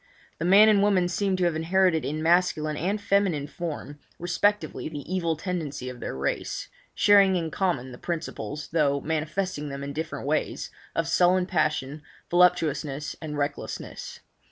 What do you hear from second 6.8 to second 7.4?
sharing